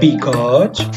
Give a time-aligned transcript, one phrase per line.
[0.00, 0.90] Bigode.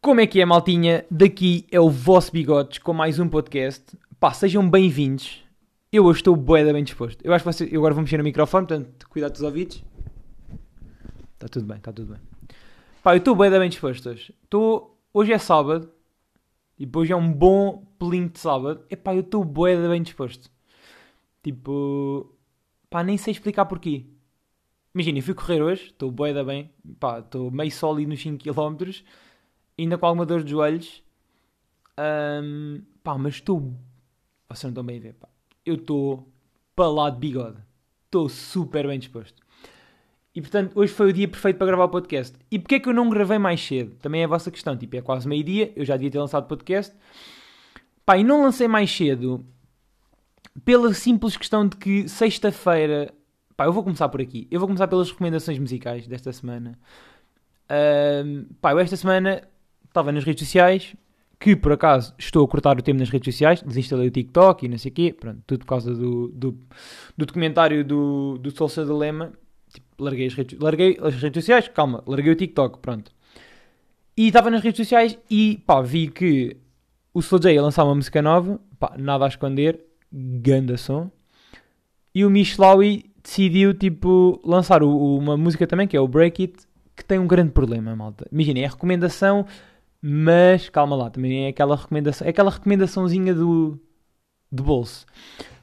[0.00, 1.04] Como é que é, maltinha?
[1.08, 3.96] Daqui é o vosso Bigodes com mais um podcast.
[4.18, 5.44] Pá, sejam bem-vindos.
[5.92, 7.24] Eu hoje estou bué bem disposto.
[7.24, 7.72] Eu acho que vocês...
[7.72, 9.84] Eu agora vou mexer no microfone, portanto, cuidado dos ouvidos.
[11.34, 12.20] Está tudo bem, está tudo bem.
[13.02, 14.34] Pá, eu estou bué bem disposto hoje.
[14.42, 14.98] Estou...
[15.14, 15.95] Hoje é sábado.
[16.94, 18.84] Hoje é um bom pelinho de sábado.
[18.90, 20.50] Epá, eu estou bué bem disposto.
[21.42, 22.34] Tipo...
[22.90, 24.04] Pá, nem sei explicar porquê.
[24.94, 25.86] Imagina, eu fui correr hoje.
[25.86, 26.70] Estou bué da bem.
[27.00, 29.04] Pá, estou meio sólido nos 5km.
[29.78, 31.02] Ainda com alguma dor de joelhos.
[31.96, 33.74] Ahm, pá, mas estou...
[34.48, 35.28] Vocês não estão bem a ver, pá.
[35.64, 36.30] Eu estou
[36.74, 37.58] para lá de bigode.
[38.04, 39.45] Estou super bem disposto.
[40.36, 42.36] E portanto, hoje foi o dia perfeito para gravar o podcast.
[42.50, 43.96] E porquê é que eu não gravei mais cedo?
[44.02, 44.76] Também é a vossa questão.
[44.76, 46.94] Tipo, é quase meio-dia, eu já devia ter lançado o podcast.
[48.04, 49.46] Pá, e não lancei mais cedo
[50.62, 53.14] pela simples questão de que sexta-feira.
[53.56, 54.46] Pá, eu vou começar por aqui.
[54.50, 56.78] Eu vou começar pelas recomendações musicais desta semana.
[57.70, 59.42] Ahm, pá, eu esta semana
[59.88, 60.94] estava nas redes sociais,
[61.40, 64.68] que por acaso estou a cortar o tempo nas redes sociais, desinstalei o TikTok e
[64.68, 66.52] não sei o quê, pronto, tudo por causa do, do,
[67.16, 69.32] do documentário do, do Social Dilema.
[69.76, 73.12] Tipo, larguei as, redes, larguei as redes sociais, calma, larguei o TikTok, pronto.
[74.16, 76.56] E estava nas redes sociais e pá, vi que
[77.12, 79.78] o Slow J ia lançar uma música nova, pá, nada a esconder,
[80.12, 81.10] ganda som.
[82.14, 86.54] E o Mishlawi decidiu, tipo, lançar o- uma música também, que é o Break It,
[86.96, 88.26] que tem um grande problema, malta.
[88.32, 89.44] Imaginem, é recomendação,
[90.00, 93.78] mas calma lá, também é aquela recomendação, é aquela recomendaçãozinha do,
[94.50, 95.04] do bolso.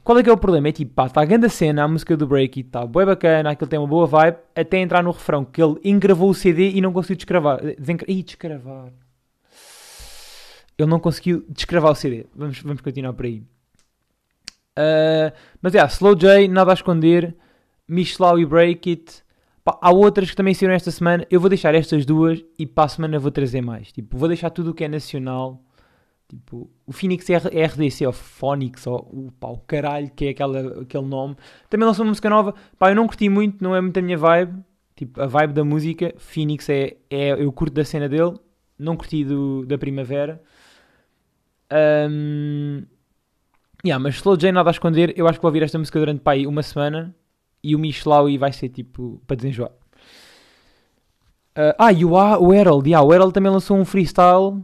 [0.04, 0.68] Qual é que é o problema?
[0.68, 3.50] É tipo, pá, está a grande cena, a música do Break It, está bué bacana,
[3.50, 6.80] aquilo tem uma boa vibe, até entrar no refrão, que ele engravou o CD e
[6.82, 7.60] não conseguiu descravar.
[7.78, 8.04] Desenca...
[8.06, 8.92] Ih, descravar.
[10.76, 12.26] Ele não conseguiu descravar o CD.
[12.34, 13.42] Vamos, vamos continuar por aí.
[14.76, 17.34] Ah, mas é, Slow J, nada a esconder,
[17.88, 19.24] Michelau e Break It.
[19.62, 21.26] Pá, há outras que também saíram esta semana.
[21.30, 23.90] Eu vou deixar estas duas e para a semana vou trazer mais.
[23.90, 25.62] Tipo, vou deixar tudo o que é nacional.
[26.28, 31.36] Tipo, o Phoenix RDC, ou Phonics, ou o, o caralho, que é aquela, aquele nome.
[31.68, 32.54] Também lançou uma música nova.
[32.78, 34.58] Pá, eu não curti muito, não é muito a minha vibe.
[34.96, 36.14] Tipo, a vibe da música.
[36.18, 38.34] Phoenix é, é eu curto da cena dele.
[38.78, 40.42] Não curti do, da primavera.
[41.70, 42.84] Ahm,
[43.84, 45.12] yeah, mas Slow J nada a esconder.
[45.16, 47.14] Eu acho que vou ouvir esta música durante pá, aí uma semana.
[47.62, 49.72] E o Michelau vai ser tipo para desenjoar.
[51.54, 52.88] Ah, ah, e o, o Herald.
[52.88, 54.62] Yeah, o Herald também lançou um freestyle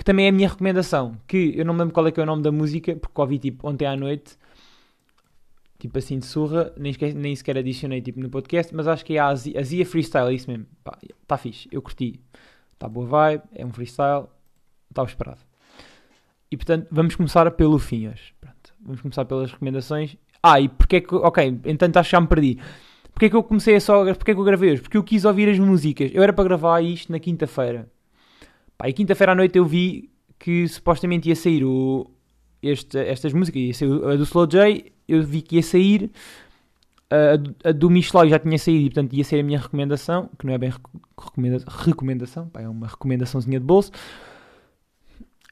[0.00, 1.14] que também é a minha recomendação.
[1.26, 3.38] Que eu não me lembro qual é que é o nome da música, porque ouvi
[3.38, 4.34] tipo ontem à noite.
[5.78, 9.16] Tipo assim de surra, nem, esque- nem sequer adicionei tipo, no podcast, mas acho que
[9.16, 10.64] é a Azia, Freestyle, é isso mesmo.
[11.22, 12.18] Está fixe, eu curti.
[12.72, 14.24] Está boa vibe, é um freestyle,
[14.88, 15.40] estava esperado.
[16.50, 18.32] E portanto, vamos começar pelo fim hoje.
[18.40, 20.16] Pronto, vamos começar pelas recomendações.
[20.42, 21.14] Ah, e porque é que.
[21.14, 22.58] Ok, entanto acho que já me perdi.
[23.12, 24.02] Porque é que eu comecei a só.
[24.14, 24.80] Porque é que eu gravei hoje?
[24.80, 26.10] Porque eu quis ouvir as músicas.
[26.14, 27.86] Eu era para gravar isto na quinta-feira.
[28.80, 30.08] Pá, e quinta-feira à noite eu vi
[30.38, 32.10] que supostamente ia sair o,
[32.62, 33.60] este, estas músicas.
[33.60, 34.90] Ia sair a do Slow J.
[35.06, 36.10] Eu vi que ia sair.
[37.10, 40.30] A, a do Michelau já tinha saído e portanto ia ser a minha recomendação.
[40.38, 42.48] Que não é bem reco- recomenda- recomendação.
[42.48, 43.92] Pá, é uma recomendaçãozinha de bolso.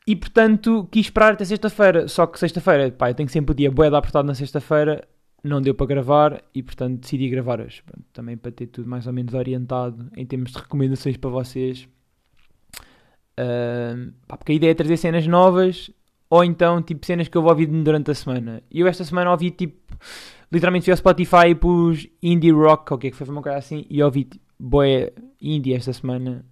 [0.06, 2.08] E portanto quis esperar até sexta-feira.
[2.08, 5.06] Só que sexta-feira, pá, eu tenho sempre o dia bué apertado na sexta-feira.
[5.44, 7.82] Não deu para gravar e portanto decidi gravar hoje.
[7.84, 11.86] Pronto, também para ter tudo mais ou menos orientado em termos de recomendações para vocês.
[14.26, 15.90] Pá, porque a ideia é trazer cenas novas
[16.30, 18.62] ou então tipo cenas que eu vou ouvir durante a semana.
[18.70, 19.96] E eu esta semana ouvi tipo.
[20.50, 23.58] Literalmente fui ao Spotify e pus indie rock, o que é que foi, uma coisa
[23.58, 26.44] assim, e ouvi tipo, boé indie esta semana.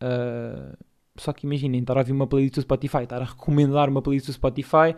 [0.00, 0.76] Ah,
[1.16, 4.26] só que imaginem, estar a ouvir uma playlist do Spotify, estar a recomendar uma playlist
[4.26, 4.94] do Spotify.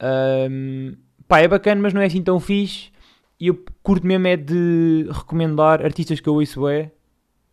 [0.00, 0.94] Ahm,
[1.28, 2.90] pá, é bacana, mas não é assim tão fixe.
[3.38, 6.90] E eu curto mesmo é de recomendar artistas que eu ouço é.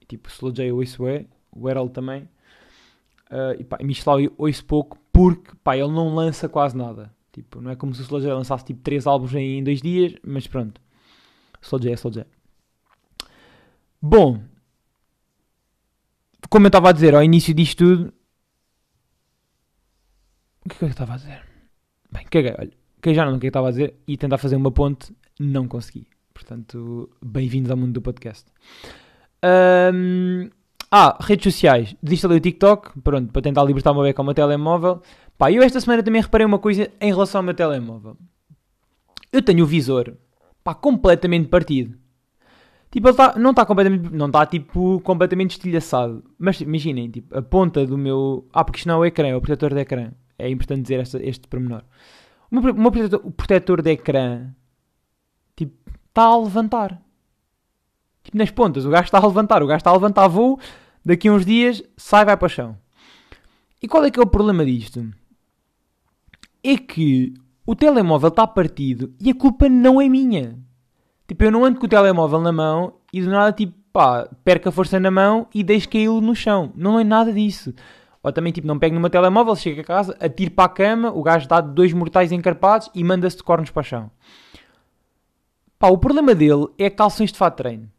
[0.07, 1.25] Tipo, Slow J eu ouço é.
[1.51, 2.27] O Herald também.
[3.33, 7.11] Ah, e pá, Michelau ouço pouco porque pá, ele não lança quase nada.
[7.31, 10.45] Tipo, não é como se o J lançasse tipo 3 álbuns em dois dias, mas
[10.45, 10.79] pronto.
[11.63, 12.27] J é Slow J.
[13.99, 14.43] Bom,
[16.47, 18.13] como eu estava a dizer ao início disto tudo.
[20.63, 21.43] O que é que eu estava a dizer?
[22.11, 22.71] Bem, caguei, olha.
[23.01, 25.67] Que já não o que eu estava a dizer e tentar fazer uma ponte, não
[25.67, 26.07] consegui.
[26.33, 28.45] Portanto, bem-vindos ao mundo do podcast.
[29.41, 30.49] Ahm,
[30.95, 31.95] ah, redes sociais.
[32.03, 35.01] Desinstalei o TikTok, pronto, para tentar libertar uma beca ao meu telemóvel.
[35.39, 38.15] Pá, eu esta semana também reparei uma coisa em relação ao meu telemóvel.
[39.31, 40.13] Eu tenho o visor,
[40.63, 41.97] pá, completamente partido.
[42.91, 46.23] Tipo, ele tá, não está completamente, não está tipo completamente estilhaçado.
[46.37, 48.47] Mas imaginem, tipo, a ponta do meu.
[48.53, 50.11] Ah, porque isto não é o ecrã, é o protetor de ecrã.
[50.37, 51.81] É importante dizer este pormenor.
[52.51, 54.53] O meu, o meu protetor, o protetor de ecrã,
[55.55, 55.73] tipo,
[56.07, 57.01] está a levantar.
[58.23, 59.63] Tipo, nas pontas, o gajo está a levantar.
[59.63, 60.59] O gajo está a levantar voo,
[61.05, 62.77] daqui a uns dias sai, vai para o chão.
[63.81, 65.05] E qual é que é o problema disto?
[66.63, 67.33] É que
[67.65, 70.57] o telemóvel está partido e a culpa não é minha.
[71.27, 74.69] Tipo, eu não ando com o telemóvel na mão e do nada, tipo, pá, perco
[74.69, 76.71] a força na mão e deixo caí-lo no chão.
[76.75, 77.73] Não é nada disso.
[78.21, 81.21] Ou também, tipo, não pego meu telemóvel, chego a casa, atiro para a cama, o
[81.21, 84.11] gajo dá dois mortais encarpados e manda-se de cornos para o chão.
[85.77, 87.92] Pá, o problema dele é calções de fato de treino.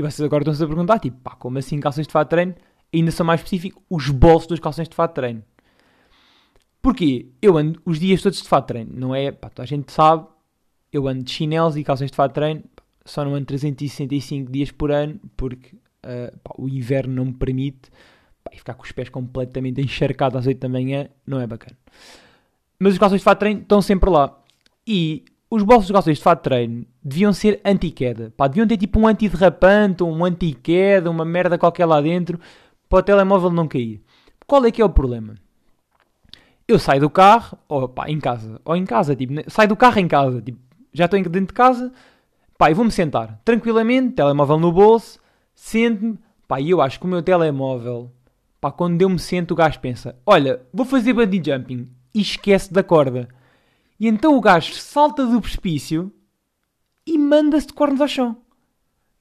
[0.00, 2.54] E vocês agora estão-se a perguntar, tipo, pá, como assim calções de fato de treino?
[2.90, 5.44] Ainda são mais específico, os bolsos dos calções de fato de treino.
[6.80, 7.28] Porquê?
[7.42, 9.30] Eu ando os dias todos de fato de treino, não é?
[9.30, 10.26] Pá, toda a gente sabe,
[10.90, 12.64] eu ando de chinelos e calções de fato de treino,
[13.04, 17.90] só não ando 365 dias por ano, porque uh, pá, o inverno não me permite
[18.42, 21.76] pá, ficar com os pés completamente encharcados às 8 da manhã, não é bacana.
[22.78, 24.34] Mas os calções de fato de treino estão sempre lá.
[24.86, 28.32] E os bolsos dos calções de fato de treino deviam ser anti-queda.
[28.36, 32.38] Pá, deviam ter tipo um antiderrapante, um anti-queda, uma merda qualquer lá dentro,
[32.88, 34.00] para o telemóvel não cair.
[34.46, 35.34] Qual é que é o problema?
[36.68, 39.98] Eu saio do carro, ou pá, em casa, ou em casa, tipo, saio do carro
[39.98, 40.58] em casa, tipo,
[40.92, 41.92] já estou dentro de casa,
[42.56, 45.18] pá, e vou-me sentar, tranquilamente, telemóvel no bolso,
[45.52, 48.12] sento-me, pá, e eu acho que o meu telemóvel
[48.60, 52.72] Pá, quando eu me sento, o gajo pensa: Olha, vou fazer bungee jumping e esquece
[52.72, 53.26] da corda.
[54.00, 56.10] E então o gajo salta do precipício
[57.06, 58.38] e manda-se de cornos ao chão.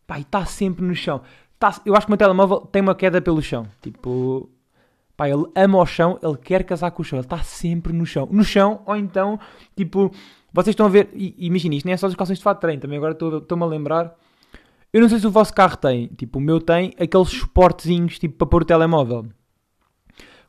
[0.08, 1.22] Pá, e está sempre no chão.
[1.60, 3.68] Tá, eu acho que o meu telemóvel tem uma queda pelo chão.
[3.82, 4.50] Tipo,
[5.18, 8.06] pá, ele ama o chão, ele quer casar com o chão, ele está sempre no
[8.06, 8.28] chão.
[8.32, 9.38] No chão, ou então,
[9.76, 10.10] tipo,
[10.54, 12.82] vocês estão a ver, imagina, isto nem é só dos calções de fato de treino,
[12.82, 14.16] também agora estou-me a lembrar
[14.92, 16.08] eu não sei se o vosso carro tem.
[16.08, 19.28] Tipo, o meu tem aqueles suportezinhos tipo, para pôr o telemóvel.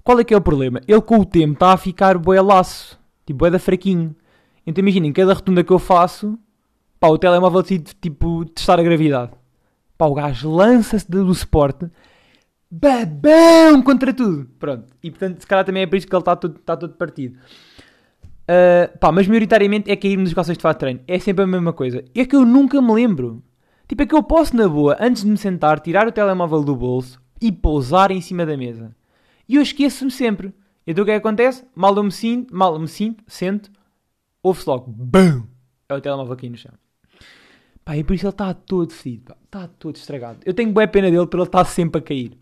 [0.03, 0.81] Qual é que é o problema?
[0.88, 2.99] Ele com o tempo está a ficar bué laço.
[3.26, 4.17] Tipo, bué da fraquinho.
[4.67, 6.39] Então imaginem, cada rotunda que eu faço,
[6.99, 9.33] pá, o telemóvel decide, tipo, testar a gravidade.
[9.97, 11.91] Pá, o gajo lança-se do suporte,
[12.71, 14.49] babão contra tudo.
[14.59, 14.87] Pronto.
[15.03, 17.37] E portanto, se calhar também é por isso que ele está todo, está todo partido.
[18.51, 21.01] Uh, pá, mas maioritariamente é cair nos calções de fato de treino.
[21.07, 22.05] É sempre a mesma coisa.
[22.15, 23.43] É que eu nunca me lembro.
[23.87, 26.77] Tipo, é que eu posso, na boa, antes de me sentar, tirar o telemóvel do
[26.77, 28.95] bolso e pousar em cima da mesa.
[29.49, 30.53] E eu esqueço-me sempre.
[30.87, 31.65] Então o que é que acontece?
[31.75, 33.71] Mal eu me sinto, mal me sinto, sento,
[34.42, 35.46] ouve-se logo, BUM!
[35.88, 36.72] É o telemóvel aqui no chão.
[37.84, 39.34] Pá, e por isso ele está todo fedido.
[39.44, 40.40] Está todo estragado.
[40.44, 42.38] Eu tenho boa pena dele por ele estar sempre a cair.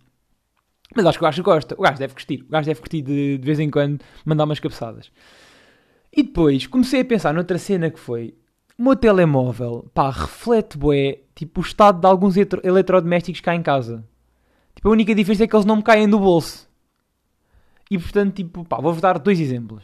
[0.94, 1.74] Mas acho que o gajo gosta.
[1.78, 2.42] O gajo deve curtir.
[2.42, 5.10] O gajo deve curtir de, de vez em quando mandar umas cabeçadas.
[6.12, 8.34] E depois comecei a pensar noutra cena que foi
[8.78, 14.04] o meu telemóvel, pá, reflete bué, tipo, o estado de alguns eletrodomésticos cá em casa.
[14.74, 16.68] Tipo, a única diferença é que eles não me caem do bolso.
[17.90, 19.82] E, portanto, tipo, pá, vou-vos dar dois exemplos.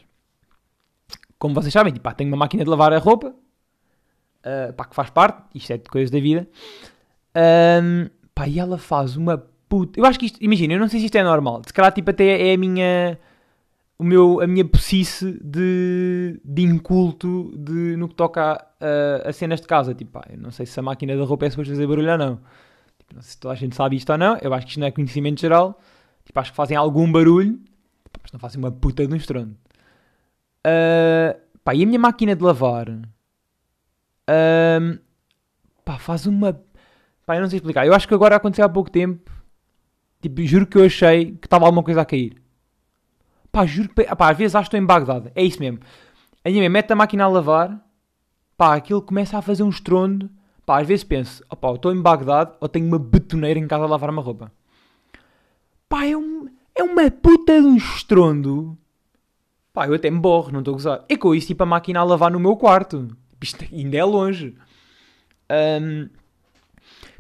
[1.45, 4.95] Como vocês sabem, tipo, pá, tenho uma máquina de lavar a roupa, uh, pá, que
[4.97, 6.49] faz parte, isto é de coisas da vida.
[7.37, 9.37] Um, pá, e ela faz uma
[9.69, 10.01] puta...
[10.01, 11.61] Eu acho que isto, imagina, eu não sei se isto é normal.
[11.67, 13.19] Se calhar, tipo, até é a minha
[13.99, 19.61] o meu, a minha psice de, de inculto de, no que toca a, a, cenas
[19.61, 19.95] de casa.
[19.95, 22.17] Tipo, pá, eu não sei se a máquina da roupa é suposto fazer barulho ou
[22.17, 22.37] não.
[22.99, 24.39] Tipo, não sei se toda a gente sabe isto ou não.
[24.41, 25.79] Eu acho que isto não é conhecimento geral.
[26.25, 27.61] Tipo, acho que fazem algum barulho,
[28.23, 29.55] mas não fazem uma puta de um estrondo.
[30.67, 33.05] Uh, pá, e a minha máquina de lavar uh,
[35.85, 36.61] pá, faz uma.
[37.27, 37.87] Pá, eu não sei explicar.
[37.87, 39.31] Eu acho que agora aconteceu há pouco tempo.
[40.21, 42.41] Tipo, juro que eu achei que estava alguma coisa a cair.
[43.53, 44.05] Pá, juro que.
[44.05, 45.31] Pá, às vezes acho que estou em Bagdade.
[45.35, 45.81] É isso mesmo.
[46.45, 47.79] A minha mãe mete a máquina a lavar.
[48.57, 50.31] Pá, aquilo começa a fazer um estrondo.
[50.65, 53.87] Pá, às vezes penso, opá, estou em Bagdade ou tenho uma betoneira em casa a
[53.87, 54.51] lavar uma roupa.
[55.89, 58.79] Pá, é, um, é uma puta de um estrondo.
[59.75, 61.05] Pá, eu até me borro, não estou a gozar.
[61.07, 63.09] É com isso, tipo, a máquina a lavar no meu quarto.
[63.43, 64.57] Isto ainda é longe.
[65.83, 66.09] Um,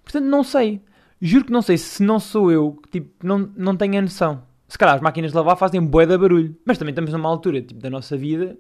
[0.02, 0.80] portanto, não sei.
[1.20, 4.42] Juro que não sei se não sou eu que, tipo, não, não tenho a noção
[4.75, 6.56] se calhar as máquinas de lavar fazem bué de barulho.
[6.64, 8.58] Mas também estamos numa altura tipo, da nossa vida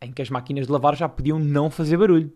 [0.00, 2.32] em que as máquinas de lavar já podiam não fazer barulho.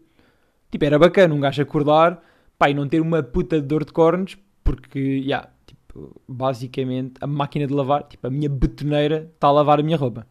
[0.71, 2.23] Tipo, era bacana um gajo acordar
[2.59, 5.51] pá, e não ter uma puta de dor de cornos porque, já, yeah,
[5.91, 9.97] tipo, basicamente a máquina de lavar, tipo, a minha betoneira está a lavar a minha
[9.97, 10.27] roupa.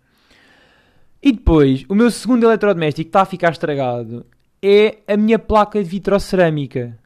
[1.22, 4.26] E depois, o meu segundo eletrodoméstico que está a ficar estragado
[4.62, 6.98] é a minha placa de vitrocerâmica.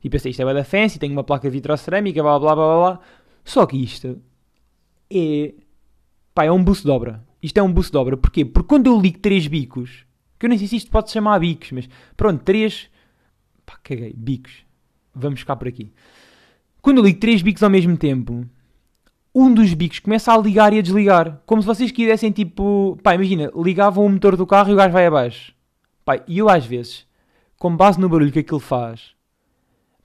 [0.00, 2.76] Tipo, eu sei, isto é da fancy, tenho uma placa de vitrocerâmica, blá blá blá
[2.76, 3.00] blá.
[3.44, 4.22] Só que isto
[5.10, 5.54] é.
[6.32, 7.24] Pá, é um buço de obra.
[7.42, 8.16] Isto é um buço de obra.
[8.16, 8.44] Porquê?
[8.44, 10.04] Porque quando eu ligo três bicos,
[10.38, 12.88] que eu nem sei se isto pode chamar bicos, mas pronto, três
[13.64, 14.12] Pá, caguei.
[14.16, 14.64] Bicos.
[15.12, 15.92] Vamos ficar por aqui.
[16.86, 18.46] Quando eu ligo três bicos ao mesmo tempo,
[19.34, 21.42] um dos bicos começa a ligar e a desligar.
[21.44, 22.96] Como se vocês quisessem, tipo...
[23.02, 25.52] Pá, imagina, ligavam o motor do carro e o gajo vai abaixo.
[26.04, 27.04] Pá, e eu às vezes,
[27.58, 29.16] com base no barulho que aquilo faz...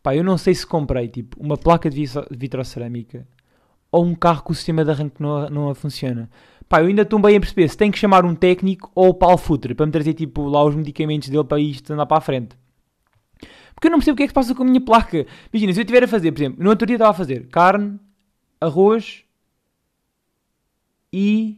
[0.01, 3.27] Pá, eu não sei se comprei, tipo, uma placa de vitrocerâmica
[3.91, 6.31] ou um carro que o sistema de arranque não, não funciona.
[6.67, 9.13] Pá, eu ainda estou bem a perceber se tem que chamar um técnico ou o
[9.13, 12.21] Paulo Futre para me trazer, tipo, lá os medicamentos dele para isto andar para a
[12.21, 12.59] frente.
[13.81, 15.25] Porque eu não percebo o que é que se passa com a minha placa.
[15.51, 17.99] Imagina, se eu estiver a fazer, por exemplo, no outro dia estava a fazer carne,
[18.61, 19.23] arroz
[21.11, 21.57] e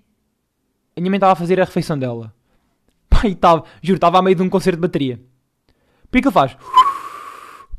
[0.95, 2.33] a minha mãe estava a fazer a refeição dela.
[3.25, 5.19] E estava, juro, estava a meio de um concerto de bateria.
[6.09, 6.55] Por que ele faz?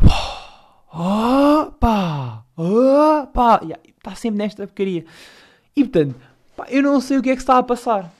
[0.93, 2.45] Opa!
[2.55, 3.61] Opa!
[3.97, 5.07] Está sempre nesta porcaria.
[5.75, 6.17] E portanto,
[6.55, 8.13] pá, eu não sei o que é que está a passar.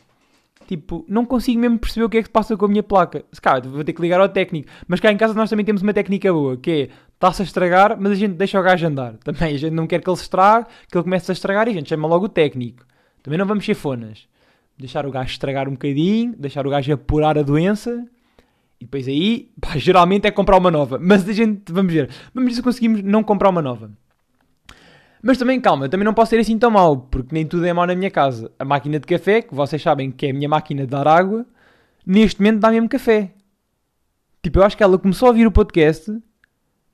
[0.67, 3.25] Tipo, não consigo mesmo perceber o que é que se passa com a minha placa.
[3.33, 4.69] Se calhar, vou ter que ligar ao técnico.
[4.89, 7.97] Mas cá em casa nós também temos uma técnica boa, que é, está-se a estragar,
[8.01, 9.15] mas a gente deixa o gajo andar.
[9.25, 11.71] Também, a gente não quer que ele se estrague, que ele comece a estragar e
[11.71, 12.85] a gente chama logo o técnico.
[13.23, 14.27] Também não vamos ser fonas.
[14.79, 18.05] Deixar o gajo estragar um bocadinho, deixar o gajo apurar a doença
[18.81, 20.99] e depois aí, pá, geralmente é comprar uma nova.
[21.01, 23.91] Mas a gente, vamos ver, vamos ver se conseguimos não comprar uma nova.
[25.27, 27.73] Mas também, calma, eu também não posso ser assim tão mau, porque nem tudo é
[27.73, 28.53] mau na minha casa.
[28.59, 31.47] A máquina de café, que vocês sabem que é a minha máquina de dar água,
[32.05, 33.33] neste momento dá mesmo café.
[34.43, 36.15] Tipo, eu acho que ela começou a ouvir o podcast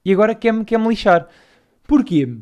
[0.05, 1.27] e agora quer-me quer -me lixar.
[1.89, 2.39] Porquê?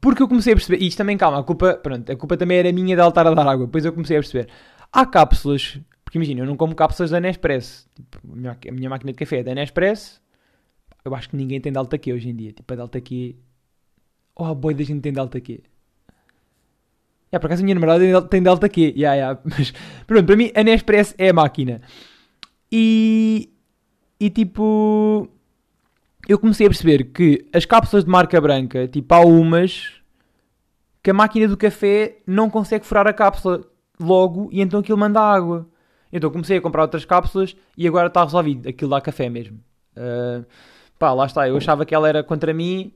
[0.00, 2.58] Porque eu comecei a perceber, e isto também, calma, a culpa, pronto, a culpa também
[2.58, 3.66] era minha de ela estar a dar água.
[3.66, 4.48] Depois eu comecei a perceber.
[4.92, 7.88] Há cápsulas, porque imagina, eu não como cápsulas da Nespresso.
[7.92, 10.22] Tipo, a minha, máquina de café é da Nespresso.
[11.04, 12.52] Eu acho que ninguém tem Delta Q hoje em dia.
[12.52, 13.34] Tipo, a Delta Q
[14.36, 15.60] Oh, a boi da gente tem Delta Q.
[17.32, 18.92] É, por acaso a minha namorada tem Delta Q.
[18.96, 19.40] Yeah, yeah.
[19.44, 19.72] Mas
[20.06, 21.80] pronto, para mim a Nespresso é a máquina.
[22.70, 23.50] E,
[24.20, 25.28] e tipo,
[26.28, 29.94] eu comecei a perceber que as cápsulas de marca branca, tipo, há umas
[31.02, 33.64] que a máquina do café não consegue furar a cápsula
[33.98, 35.66] logo e então aquilo manda água.
[36.12, 38.68] Então comecei a comprar outras cápsulas e agora está resolvido.
[38.68, 39.58] Aquilo dá café mesmo.
[39.96, 40.44] Uh,
[40.98, 41.48] pá, lá está.
[41.48, 42.92] Eu achava que ela era contra mim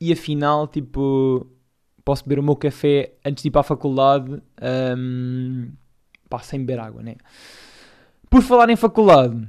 [0.00, 1.46] e afinal, tipo,
[2.04, 4.42] posso beber o meu café antes de ir para a faculdade,
[4.96, 5.70] um,
[6.28, 7.16] pá, sem beber água, né?
[8.30, 9.46] Por falar em faculdade,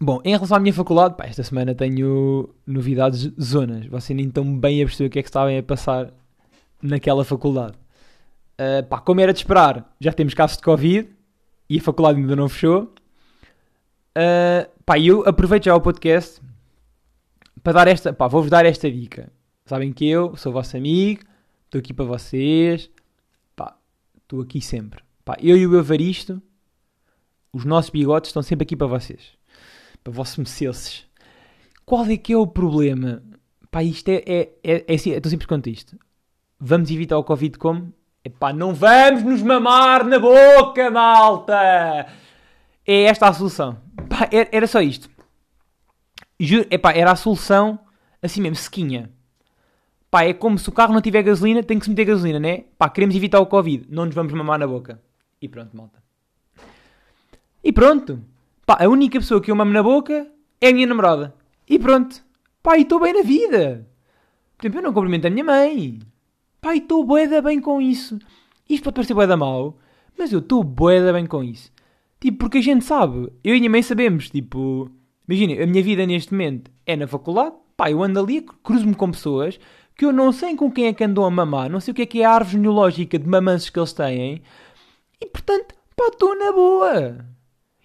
[0.00, 3.86] bom, em relação à minha faculdade, pá, esta semana tenho novidades zonas.
[3.86, 6.12] Vocês nem estão bem a perceber o que é que estavam a passar
[6.82, 7.74] naquela faculdade.
[8.60, 11.08] Uh, pá, como era de esperar, já temos casos de Covid
[11.68, 12.92] e a faculdade ainda não fechou.
[14.16, 16.40] Uh, pá, eu aproveito já o podcast
[17.62, 19.30] para dar esta, pá, vou-vos dar esta dica.
[19.64, 21.22] Sabem que eu sou vosso amigo,
[21.64, 22.90] estou aqui para vocês,
[23.54, 23.76] pá,
[24.16, 25.02] estou aqui sempre.
[25.24, 26.42] Pá, eu e o Evaristo,
[27.52, 29.32] os nossos bigodes estão sempre aqui para vocês,
[30.02, 31.06] para vossos mececes.
[31.84, 33.22] Qual é que é o problema?
[33.70, 35.98] Pá, isto é, é, é, é assim, estou simples quanto isto.
[36.58, 37.92] Vamos evitar o Covid como?
[38.24, 42.06] Epá, não vamos nos mamar na boca, malta!
[42.86, 43.78] É esta a solução.
[44.08, 45.09] Pá, era só isto.
[46.42, 47.78] Juro, epá, era a solução
[48.22, 49.10] assim mesmo, sequinha.
[50.10, 52.64] Pá, é como se o carro não tiver gasolina, tem que se meter gasolina, né?
[52.76, 55.00] Pá, queremos evitar o Covid, não nos vamos mamar na boca.
[55.40, 56.02] E pronto, malta.
[57.62, 58.24] E pronto.
[58.66, 60.26] Pá, a única pessoa que eu mamo na boca
[60.60, 61.34] é a minha namorada.
[61.68, 62.24] E pronto.
[62.62, 63.86] Pá, e estou bem na vida.
[64.56, 66.00] Por exemplo, eu não cumprimento a minha mãe.
[66.60, 68.18] Pá, e estou boeda bem com isso.
[68.68, 69.78] Isto pode parecer boeda mal,
[70.18, 71.70] mas eu estou boeda bem com isso.
[72.18, 73.32] Tipo, porque a gente sabe.
[73.44, 74.90] Eu e a minha mãe sabemos, tipo...
[75.30, 79.12] Imagina, a minha vida neste momento é na faculdade, pá, eu ando ali, cruzo-me com
[79.12, 79.60] pessoas
[79.96, 82.02] que eu não sei com quem é que andam a mamar, não sei o que
[82.02, 84.42] é que é a árvore genealógica de mamanços que eles têm,
[85.20, 87.24] e portanto, pá, estou na boa.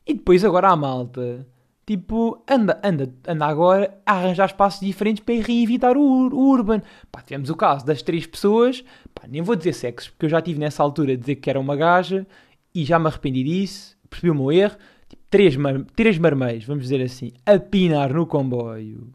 [0.07, 1.45] E depois agora a malta,
[1.85, 6.81] tipo, anda, anda, anda agora a arranjar espaços diferentes para reevitar o, o urban.
[7.11, 8.83] Pá, tivemos o caso das três pessoas,
[9.13, 11.59] pá, nem vou dizer sexo, porque eu já tive nessa altura de dizer que era
[11.59, 12.25] uma gaja,
[12.73, 14.77] e já me arrependi disso, percebi o meu erro,
[15.35, 19.11] três, mar três marmeiros, vamos dizer assim, a pinar no comboio.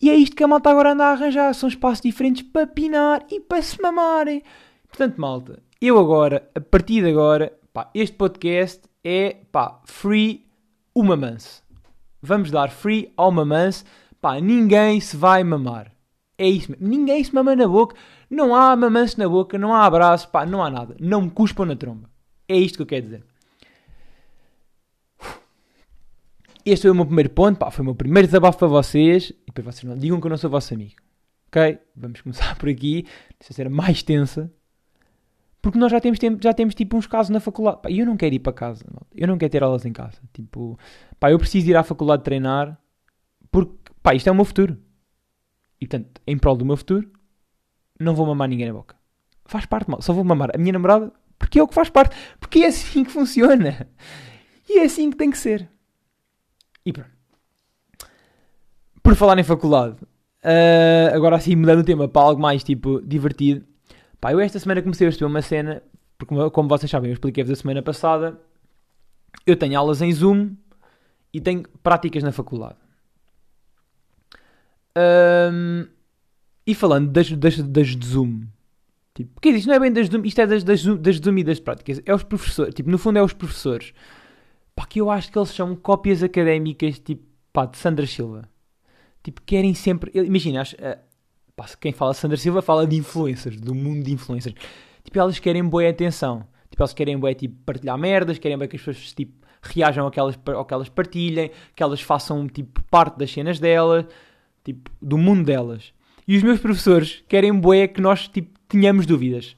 [0.00, 1.52] E é isto que a malta agora anda a arranjar.
[1.52, 4.42] São espaços diferentes para pinar e para se mamarem.
[4.88, 10.46] Portanto, malta, eu agora, a partir de agora, pá, este podcast é, pá, free
[10.94, 11.60] uma manse.
[12.22, 13.84] Vamos dar free ao mamance.
[14.22, 15.92] Pá, ninguém se vai mamar.
[16.38, 16.88] É isso mesmo.
[16.88, 17.94] Ninguém se mama na boca.
[18.30, 20.96] Não há mamance na boca, não há abraço, pá, não há nada.
[20.98, 22.08] Não me cuspam na tromba.
[22.48, 23.24] É isto que eu quero dizer.
[26.70, 29.32] Este foi o meu primeiro ponto, pá, foi o meu primeiro desabafo para vocês.
[29.46, 30.94] E para vocês não digam que eu não sou vosso amigo.
[31.48, 31.78] Ok?
[31.96, 33.06] Vamos começar por aqui.
[33.38, 34.52] Deixa ser mais tensa.
[35.60, 37.82] Porque nós já temos, tempo- já temos tipo uns casos na faculdade.
[37.82, 38.84] Pá, eu não quero ir para casa.
[39.14, 40.18] Eu não quero ter aulas em casa.
[40.32, 40.78] Tipo,
[41.18, 42.78] pá, eu preciso ir à faculdade treinar
[43.50, 44.76] porque, pá, isto é o meu futuro.
[45.80, 47.10] E portanto, em prol do meu futuro,
[47.98, 48.94] não vou mamar ninguém na boca.
[49.46, 50.00] Faz parte, mal.
[50.02, 52.14] Só vou mamar a minha namorada porque é o que faz parte.
[52.38, 53.88] Porque é assim que funciona.
[54.70, 55.66] E é assim que tem que ser.
[56.88, 57.10] E pronto.
[59.02, 59.96] Por falar em faculdade,
[60.42, 63.66] ah, agora assim mudando o tema para algo mais tipo divertido.
[64.18, 65.82] Pá, eu esta semana comecei a perceber uma cena,
[66.16, 68.40] porque como- vocês sabem, eu expliquei-vos a semana passada,
[69.46, 70.56] eu tenho aulas em Zoom
[71.32, 72.76] e tenho práticas na faculdade.
[74.96, 75.88] Ahm,
[76.66, 78.44] e falando das, das, das de Zoom,
[79.14, 81.44] tipo, porque isto não é bem das Zoom, isto é das, das, das Zoom e
[81.44, 83.92] das práticas, é os professores, tipo, no fundo é os professores.
[84.78, 88.48] Pá, que eu acho que eles são cópias académicas, tipo, pá, de Sandra Silva.
[89.24, 90.96] Tipo, querem sempre, imagina, acho, ah,
[91.56, 94.54] pá, quem fala Sandra Silva fala de influencers, do mundo de influencers.
[95.02, 96.46] Tipo, elas querem boa atenção.
[96.70, 100.12] Tipo, elas querem boa, tipo, partilhar merdas, querem bem que as pessoas, tipo, reajam ao
[100.12, 104.06] que elas, ao que elas partilhem, que elas façam, tipo, parte das cenas delas,
[104.62, 105.92] tipo, do mundo delas.
[106.24, 109.56] E os meus professores querem boé que nós, tipo, tenhamos dúvidas.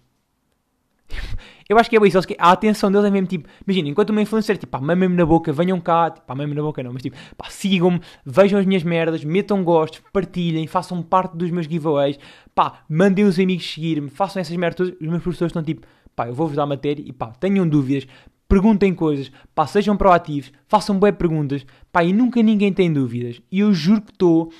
[1.70, 2.20] Eu acho que é isso.
[2.26, 5.24] que- A atenção deles é mesmo tipo, imagina, enquanto uma influencer, tipo, pá, mamem-me na
[5.24, 8.66] boca, venham cá, tipo, pá, mamem-me na boca não, mas tipo, pá, sigam-me, vejam as
[8.66, 12.18] minhas merdas, metam gostos, partilhem, façam parte dos meus giveaways,
[12.56, 14.94] pá, mandem os amigos seguir-me, façam essas merdas todas.
[15.00, 15.86] Os meus professores estão tipo,
[16.16, 18.04] pá, eu vou-vos dar matéria e pá, tenham dúvidas,
[18.48, 23.40] perguntem coisas, pá, sejam proativos, façam boas perguntas, pá, e nunca ninguém tem dúvidas.
[23.48, 24.50] E eu juro que estou,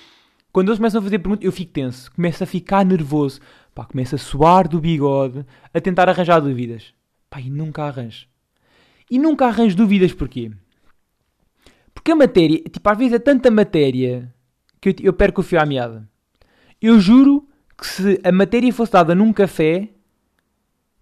[0.53, 3.41] quando eles começam a fazer perguntas, eu fico tenso, começo a ficar nervoso,
[3.75, 6.95] pá, começo a suar do bigode, a tentar arranjar dúvidas.
[7.31, 8.27] Pá, e nunca arranjo.
[9.11, 10.51] E nunca arranjo dúvidas porquê?
[11.95, 14.33] Porque a matéria, tipo, às vezes é tanta matéria
[14.81, 16.09] que eu, eu perco o fio à meada.
[16.81, 17.47] Eu juro
[17.77, 19.89] que se a matéria fosse dada num café,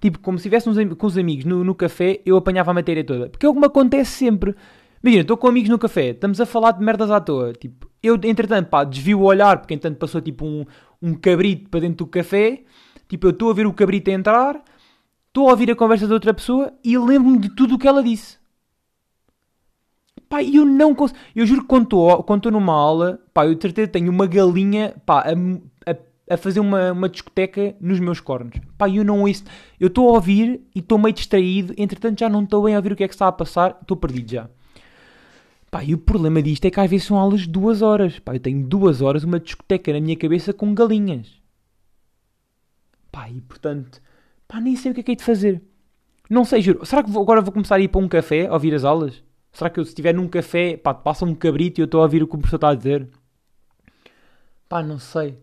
[0.01, 3.29] tipo, como se am- com os amigos no, no café, eu apanhava a matéria toda.
[3.31, 4.55] Porque é o que me acontece sempre.
[5.03, 7.53] Imagina, estou com amigos no café, estamos a falar de merdas à toa.
[7.53, 10.65] Tipo, eu, entretanto, pá, desvio o olhar, porque entretanto passou tipo um,
[11.01, 12.65] um cabrito para dentro do café.
[13.09, 14.61] Tipo, eu estou a ver o cabrito entrar,
[15.39, 18.03] estou a ouvir a conversa de outra pessoa e lembro-me de tudo o que ela
[18.03, 18.39] disse.
[20.29, 21.19] Pá, eu não consigo.
[21.35, 25.91] Eu juro que quando estou numa aula, pá, eu certeza tenho uma galinha, pá, a,
[25.91, 28.59] a, a fazer uma, uma discoteca nos meus cornos.
[28.77, 29.45] Pá, eu não ouço.
[29.79, 32.93] Eu estou a ouvir e estou meio distraído, entretanto já não estou bem a ouvir
[32.93, 34.51] o que é que está a passar, estou perdido já.
[35.71, 38.19] Pá, e o problema disto é que às vezes são aulas de duas horas.
[38.19, 41.41] Pá, eu tenho duas horas uma discoteca na minha cabeça com galinhas.
[43.13, 44.03] Pá, e portanto,
[44.49, 45.63] pá, nem sei o que é que hei de fazer.
[46.31, 46.85] Não sei, juro.
[46.87, 49.23] Será que vou- agora vou começar a ir para um café a ouvir as aulas?
[49.53, 52.05] Será que eu, se estiver num café, pá, passa um cabrito e eu estou a
[52.05, 53.09] ouvir o que o professor está a dizer?
[54.69, 55.39] Pá, não sei.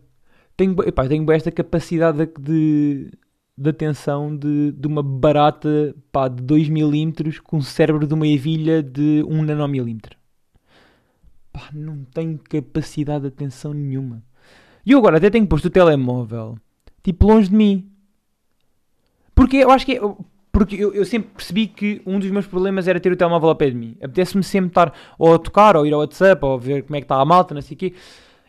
[0.56, 3.10] Tenho, bué- pá, tenho esta capacidade de,
[3.58, 8.26] de, atenção de, de uma barata, pá, de 2 milímetros com o cérebro de uma
[8.26, 10.16] ervilha de 1 nanomilímetro.
[11.52, 14.22] Pá, não tenho capacidade de atenção nenhuma.
[14.86, 16.58] E eu agora até tenho posto o telemóvel,
[17.02, 17.90] tipo, longe de mim.
[19.36, 20.00] Porque eu acho que é...
[20.50, 23.54] Porque eu, eu sempre percebi que um dos meus problemas era ter o telemóvel ao
[23.54, 23.94] pé de mim.
[24.02, 27.04] Apetece-me sempre estar ou a tocar, ou ir ao WhatsApp, ou ver como é que
[27.04, 27.94] está a malta, não sei o quê.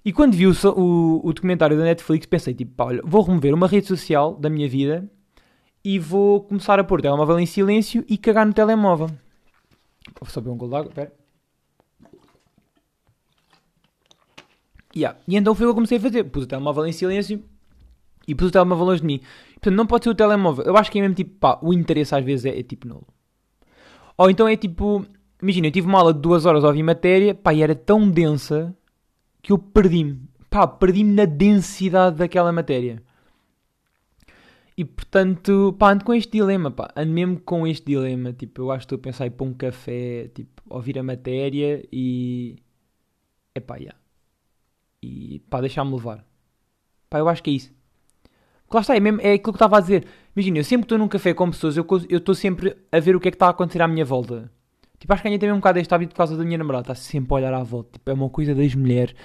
[0.06, 3.54] E quando vi o, o, o documentário da Netflix, pensei, tipo, pá, olha, vou remover
[3.54, 5.12] uma rede social da minha vida
[5.84, 9.08] e vou começar a pôr o telemóvel em silêncio e cagar no telemóvel.
[10.22, 11.14] Vou só beber um gol de água, pera.
[14.96, 15.20] Yeah.
[15.28, 16.24] E então foi o que eu comecei a fazer.
[16.24, 17.44] Pus o telemóvel em silêncio
[18.28, 19.22] e pus o telemóvel longe de mim.
[19.54, 20.66] Portanto, não pode ser o telemóvel.
[20.66, 23.08] Eu acho que é mesmo tipo, pá, o interesse às vezes é, é tipo nulo.
[24.18, 25.06] Ou então é tipo,
[25.42, 28.10] imagina, eu tive uma aula de duas horas a ouvir matéria, pá, e era tão
[28.10, 28.76] densa
[29.42, 30.22] que eu perdi-me.
[30.50, 33.02] Pá, perdi-me na densidade daquela matéria.
[34.76, 38.34] E portanto, pá, ando com este dilema, pá, ando mesmo com este dilema.
[38.34, 41.84] Tipo, eu acho que estou a pensar em para um café, tipo, ouvir a matéria
[41.92, 42.58] e.
[43.56, 43.98] É pá, yeah.
[45.02, 46.26] E pá, deixar-me levar.
[47.10, 47.77] Pá, eu acho que é isso.
[48.72, 50.06] Lá está, é, mesmo, é aquilo que estava a dizer.
[50.36, 53.30] Imagina, eu sempre estou num café com pessoas, eu estou sempre a ver o que
[53.30, 54.52] é que está a acontecer à minha volta.
[55.00, 56.92] Tipo, acho que ganhei também um bocado este hábito por causa da minha namorada.
[56.92, 57.92] Está sempre a olhar à volta.
[57.94, 59.16] Tipo, é uma coisa das mulheres.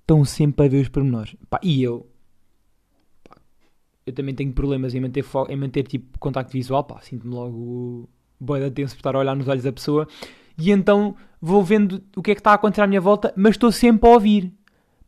[0.00, 1.36] Estão sempre a ver os pormenores.
[1.50, 2.10] Pá, e eu?
[3.28, 3.36] Pá,
[4.06, 6.82] eu também tenho problemas em manter, em manter tipo, contacto visual.
[6.84, 8.08] Pá, sinto-me logo
[8.40, 10.08] boa de tenso por estar a olhar nos olhos da pessoa.
[10.56, 13.52] E então vou vendo o que é que está a acontecer à minha volta, mas
[13.52, 14.52] estou sempre a ouvir.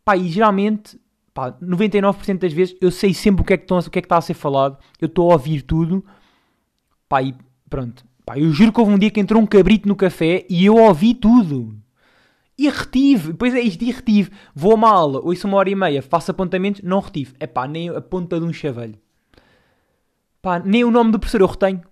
[0.04, 0.98] Pá, e geralmente,
[1.34, 4.02] pá, 99% das vezes, eu sei sempre o que é que, estão o que, é
[4.02, 4.78] que está a ser falado.
[5.00, 6.04] Eu estou a ouvir tudo.
[7.08, 7.34] Pá, e
[7.68, 8.04] pronto.
[8.24, 10.76] Pá, eu juro que houve um dia que entrou um cabrito no café e eu
[10.76, 11.76] ouvi tudo.
[12.58, 13.28] E retive.
[13.28, 14.30] Depois é isto, e retive.
[14.54, 17.34] Vou a uma aula, ouço uma hora e meia, faço apontamentos, não retive.
[17.40, 18.98] É pá, nem a ponta de um chavelho.
[20.42, 21.82] Pá, nem o nome do professor eu retenho.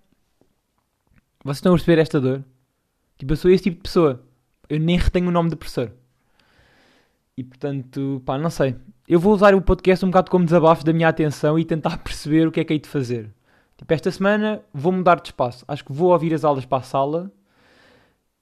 [1.43, 2.43] Vocês estão a perceber esta dor?
[3.17, 4.23] Tipo, eu sou esse tipo de pessoa.
[4.69, 5.91] Eu nem retenho o nome do professor.
[7.39, 8.75] E portanto, pá, não sei.
[9.07, 12.45] Eu vou usar o podcast um bocado como desabafo da minha atenção e tentar perceber
[12.45, 13.33] o que é que hei de fazer.
[13.77, 15.63] Tipo, esta semana vou mudar de espaço.
[15.65, 17.31] Acho que vou ouvir as aulas para a sala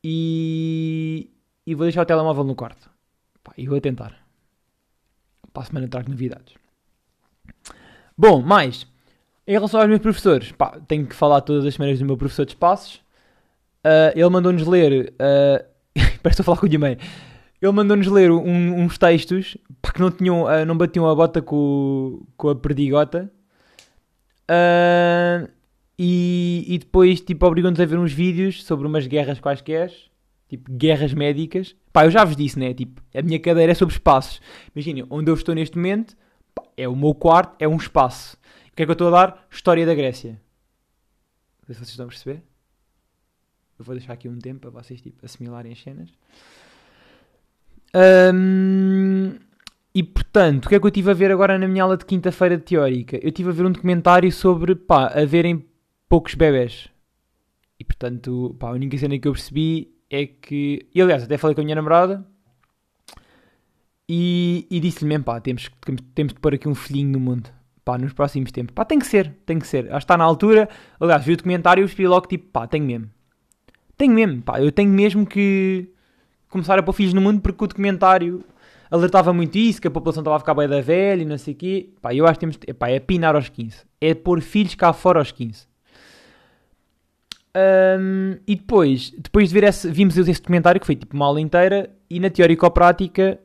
[0.04, 1.30] e,
[1.64, 2.90] e vou deixar o telemóvel no quarto.
[3.44, 4.16] Pá, e vou tentar.
[5.54, 6.56] Para a semana trago novidades.
[8.18, 8.88] Bom, mais.
[9.46, 12.48] Em relação aos meus professores, pá, tenho que falar todas as semanas do meu professor
[12.48, 12.96] de espaços.
[13.86, 15.14] Uh, ele mandou-nos ler.
[15.14, 15.64] Uh,
[16.24, 16.98] Parece a falar com a minha mãe.
[17.62, 19.58] Ele mandou-nos ler um, uns textos
[19.94, 23.32] que não, tinham, uh, não batiam a bota com, com a perdigota.
[24.44, 25.50] Uh,
[25.98, 29.92] e, e depois, tipo, obrigou-nos a ver uns vídeos sobre umas guerras quaisquer.
[30.48, 31.76] Tipo, guerras médicas.
[31.92, 32.74] Pá, eu já vos disse, né?
[32.74, 34.40] Tipo, a minha cadeira é sobre espaços.
[34.76, 36.16] Imaginem, onde eu estou neste momento,
[36.54, 38.38] pá, é o meu quarto, é um espaço.
[38.72, 39.48] O que é que eu estou a dar?
[39.50, 40.40] História da Grécia.
[41.68, 42.44] Não sei se vocês estão a perceber.
[43.80, 46.10] Eu vou deixar aqui um tempo para vocês, tipo, assimilarem as cenas.
[47.96, 49.36] Um,
[49.94, 52.06] e portanto, o que é que eu estive a ver agora na minha aula de
[52.06, 53.18] quinta-feira de teórica?
[53.18, 55.66] Eu estive a ver um documentário sobre, pá, haverem
[56.08, 56.90] poucos bebés.
[57.80, 60.88] E portanto, pá, a única cena que eu percebi é que.
[60.94, 62.26] E aliás, até falei com a minha namorada
[64.10, 65.70] e, e disse-lhe mesmo, pá, temos,
[66.16, 67.50] temos de pôr aqui um filhinho no mundo.
[67.84, 68.74] Pá, nos próximos tempos.
[68.74, 69.86] Pá, tem que ser, tem que ser.
[69.86, 70.70] Acho que está na altura.
[71.00, 73.10] Aliás, vi o documentário e percebi logo, tipo, pá, tenho mesmo.
[73.98, 75.90] Tenho mesmo, pá, eu tenho mesmo que
[76.58, 78.44] começar a pôr filhos no mundo porque o documentário
[78.90, 81.54] alertava muito isso, que a população estava a ficar bem da velha e não sei
[81.54, 81.90] o quê.
[82.02, 82.58] Pá, eu acho que temos.
[82.78, 83.78] Pá, é pinar aos 15.
[84.02, 85.68] É pôr filhos cá fora aos 15.
[88.00, 91.42] Um, e depois, depois de ver esse, vimos esse documentário que foi tipo uma aula
[91.42, 93.40] inteira e na teórico-prática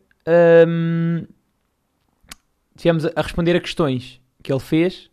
[0.69, 1.25] um,
[2.77, 5.11] tivemos a, responder a questões que ele fez.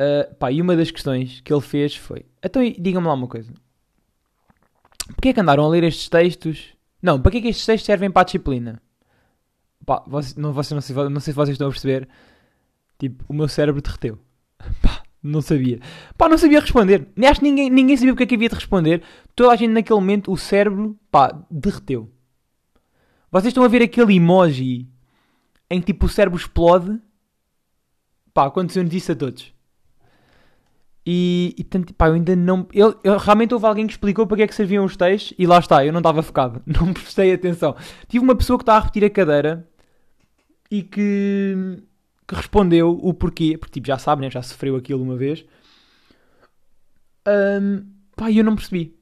[0.00, 3.52] Uh, pá, e uma das questões que ele fez foi: Então, digam-me lá uma coisa.
[5.08, 6.74] Porquê é que andaram a ler estes textos?
[7.02, 8.82] Não, para que é que estes textos servem para a disciplina?
[9.84, 12.08] Pá, não, não, sei, não sei se vocês estão a perceber.
[12.98, 14.18] Tipo, o meu cérebro derreteu.
[14.82, 15.78] Pá, não sabia.
[16.16, 17.08] Pá, não sabia responder.
[17.28, 19.02] Acho que ninguém, ninguém sabia o que é que havia de responder.
[19.34, 22.10] Toda a gente naquele momento, o cérebro, pá, derreteu.
[23.30, 24.88] Vocês estão a ver aquele emoji
[25.68, 27.00] em que tipo o cérebro explode?
[28.32, 29.52] Pá, aconteceu-nos isso a todos.
[31.08, 32.66] E, e tanto, pá, eu ainda não.
[32.72, 35.46] Eu, eu, realmente houve alguém que explicou para que é que serviam os textos e
[35.46, 37.76] lá está, eu não estava focado, não prestei atenção.
[38.08, 39.70] Tive uma pessoa que está a repetir a cadeira
[40.68, 41.80] e que,
[42.26, 44.30] que respondeu o porquê, porque tipo, já sabe, né?
[44.30, 45.44] já sofreu aquilo uma vez.
[47.28, 48.98] Um, pá, eu não percebi.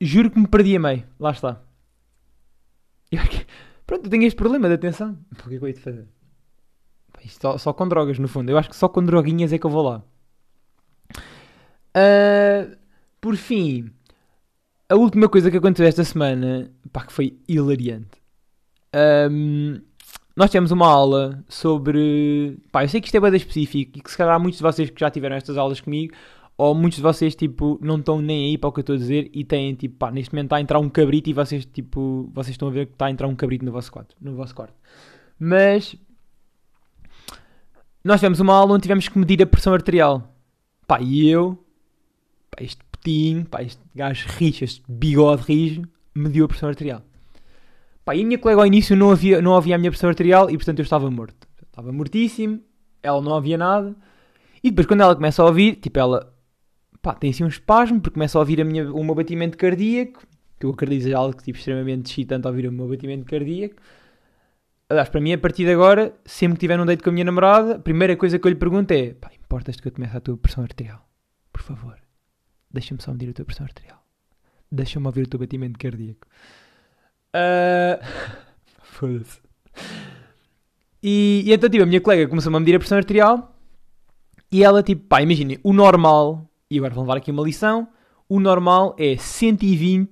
[0.00, 1.62] Juro que me perdi a meio, lá está.
[3.86, 5.16] pronto, eu tenho este problema de atenção.
[5.30, 6.08] O que é que eu fazer?
[7.12, 8.50] Pá, só, só com drogas, no fundo.
[8.50, 10.02] Eu acho que só com droguinhas é que eu vou lá.
[11.96, 12.76] Uh,
[13.20, 13.90] por fim,
[14.88, 18.20] a última coisa que aconteceu esta semana, pá, que foi hilariante.
[18.94, 19.80] Um,
[20.36, 22.58] nós tivemos uma aula sobre.
[22.70, 24.90] Pá, eu sei que isto é bem específico e que se calhar muitos de vocês
[24.90, 26.14] que já tiveram estas aulas comigo,
[26.58, 28.98] ou muitos de vocês, tipo, não estão nem aí para o que eu estou a
[28.98, 32.30] dizer e têm, tipo, pá, neste momento está a entrar um cabrito e vocês, tipo,
[32.34, 34.14] vocês estão a ver que está a entrar um cabrito no vosso quarto.
[34.20, 34.74] No vosso quarto.
[35.38, 35.96] Mas.
[38.04, 40.34] Nós tivemos uma aula onde tivemos que medir a pressão arterial.
[40.86, 41.58] Pá, e eu
[42.54, 45.82] pá, este petinho, pá, este gajo rijo, este bigode rijo,
[46.14, 47.02] mediu a pressão arterial.
[48.04, 50.50] Pá, e a minha colega ao início não havia, não havia a minha pressão arterial
[50.50, 51.48] e portanto eu estava morto.
[51.66, 52.60] estava mortíssimo,
[53.02, 53.96] ela não havia nada.
[54.62, 56.32] E depois quando ela começa a ouvir, tipo ela,
[57.00, 60.22] pá, tem assim um espasmo porque começa a ouvir a minha, o meu batimento cardíaco,
[60.58, 63.76] que eu acredito seja algo tipo, extremamente excitante ouvir o meu batimento cardíaco.
[64.88, 67.24] Aliás, para mim, a partir de agora, sempre que tiver um date com a minha
[67.24, 70.20] namorada, a primeira coisa que eu lhe pergunto é: pá, importas que eu comece a
[70.20, 71.08] tua pressão arterial?
[71.50, 72.01] Por favor.
[72.72, 74.02] Deixa-me só medir a tua pressão arterial.
[74.70, 76.26] Deixa-me ouvir o teu batimento cardíaco.
[77.34, 78.02] Uh...
[78.82, 79.40] Foda-se.
[81.02, 83.54] E, e, então, tipo, a minha colega começou a medir a pressão arterial
[84.50, 87.88] e ela, tipo, pá, imaginem, o normal, e agora vou levar aqui uma lição,
[88.28, 90.10] o normal é 120,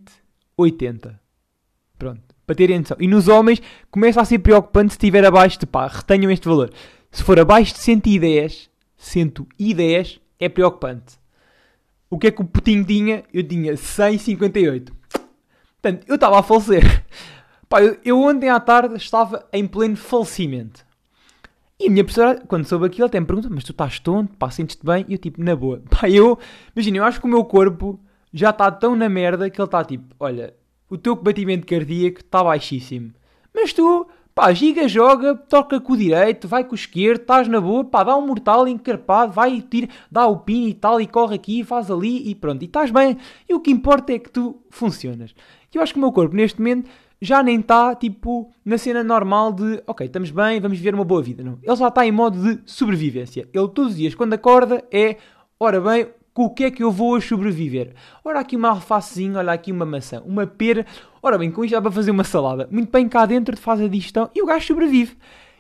[0.57, 1.21] 80.
[1.99, 2.97] Pronto, para terem noção.
[2.99, 6.73] E nos homens começa a ser preocupante se estiver abaixo de, pá, retenham este valor.
[7.13, 11.20] Se for abaixo de 110, 110 é preocupante.
[12.11, 13.23] O que é que o Putinho tinha?
[13.33, 14.93] Eu tinha 158.
[15.81, 17.05] Portanto, eu estava a falecer.
[17.69, 20.85] Pá, eu, eu, ontem à tarde estava em pleno falecimento.
[21.79, 24.37] E a minha professora, quando soube aquilo, até me pergunta: Mas tu estás tonto?
[24.37, 25.07] Pá, sentes-te bem?
[25.09, 25.81] E eu, tipo, na boa.
[25.89, 26.37] Pá, eu,
[26.75, 28.01] imagina, eu acho que o meu corpo
[28.33, 30.53] já está tão na merda que ele está tipo: Olha,
[30.89, 33.13] o teu batimento cardíaco está baixíssimo.
[33.55, 37.61] Mas tu, Pá, Giga joga, toca com o direito, vai com o esquerdo, estás na
[37.61, 41.07] boa, pá, dá um mortal encarpado, vai e tira, dá o pin e tal, e
[41.07, 43.17] corre aqui, faz ali e pronto, e estás bem.
[43.49, 45.35] E o que importa é que tu funcionas.
[45.73, 46.89] E eu acho que o meu corpo neste momento
[47.21, 51.23] já nem está tipo na cena normal de ok, estamos bem, vamos viver uma boa
[51.23, 51.43] vida.
[51.43, 51.59] Não.
[51.63, 53.49] Ele já está em modo de sobrevivência.
[53.53, 55.17] Ele todos os dias, quando acorda, é
[55.59, 57.93] ora bem, com o que é que eu vou sobreviver?
[58.25, 60.87] Ora, aqui uma alfacezinha, olha aqui uma maçã, uma pera.
[61.23, 62.69] Ora bem, com isto dá para fazer uma salada.
[62.71, 65.17] Muito bem cá dentro faz a digestão e o gajo sobrevive.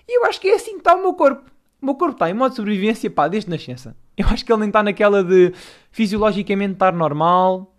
[0.09, 1.51] E eu acho que é assim que está o meu corpo.
[1.81, 3.97] O meu corpo está em modo de sobrevivência, pá, desde nascença.
[4.17, 5.53] Eu acho que ele nem está naquela de
[5.91, 7.75] fisiologicamente estar normal.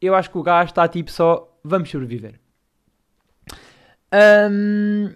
[0.00, 2.38] Eu acho que o gajo está tipo só, vamos sobreviver.
[4.12, 5.12] Um,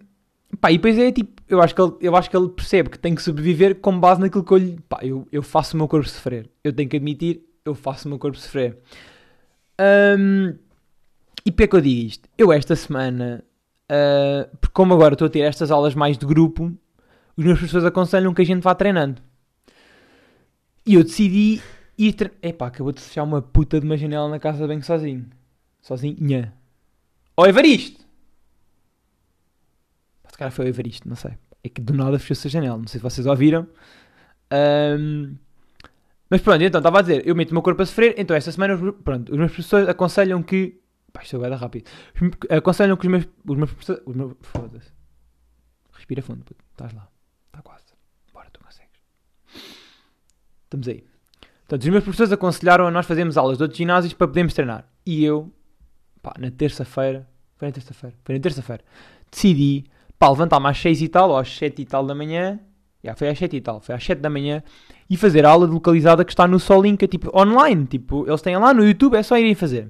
[0.60, 2.98] pá, e depois é tipo, eu acho, que ele, eu acho que ele percebe que
[2.98, 4.78] tem que sobreviver com base naquilo que eu lhe.
[4.88, 6.50] Pá, eu, eu faço o meu corpo sofrer.
[6.64, 8.78] Eu tenho que admitir, eu faço o meu corpo sofrer.
[10.18, 10.56] Um,
[11.46, 12.28] e porquê que eu digo isto?
[12.36, 13.44] Eu esta semana,
[13.84, 16.76] uh, porque como agora estou a ter estas aulas mais de grupo,
[17.36, 19.22] os meus professores aconselham que a gente vá treinando.
[20.84, 21.62] E eu decidi
[21.96, 22.40] ir treinando.
[22.42, 25.26] Epá, acabou de fechar uma puta de uma janela na casa bem sozinho.
[25.80, 26.52] Sozinha.
[27.36, 28.04] Ó oh, Evaristo!
[30.28, 31.32] Se calhar foi o Evaristo, não sei.
[31.62, 32.76] É que do nada fechou-se a janela.
[32.76, 33.66] Não sei se vocês ouviram.
[34.52, 35.36] Um,
[36.28, 38.50] mas pronto, então estava a dizer, eu meto o meu corpo a sofrer, então esta
[38.50, 40.80] semana, pronto, os meus professores aconselham que.
[41.22, 41.88] Isto dar rápido.
[42.50, 44.02] Aconselham que os meus, os meus professores.
[44.06, 44.92] Os meus, foda-se.
[45.92, 46.64] Respira fundo, puto.
[46.70, 47.08] Estás lá.
[47.46, 47.84] Está quase.
[48.32, 49.00] Bora, tu consegues.
[50.64, 51.04] Estamos aí.
[51.60, 54.86] Portanto, os meus professores aconselharam a nós fazermos aulas de outros ginásios para podermos treinar.
[55.04, 55.52] E eu,
[56.22, 57.28] pá, na terça-feira.
[57.56, 58.16] Foi na terça-feira.
[58.24, 58.84] Foi na terça-feira.
[59.30, 59.84] Decidi
[60.18, 62.58] pá, levantar-me às 6 e tal, ou às 7 e tal da manhã,
[63.02, 64.62] já foi às 7 e tal, foi às 7 da manhã,
[65.08, 68.56] e fazer a aula de localizada que está no Solinka, tipo, online, tipo, eles têm
[68.56, 69.88] lá no YouTube, é só irem fazer.